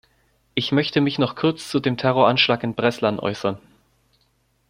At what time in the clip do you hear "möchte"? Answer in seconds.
0.71-0.99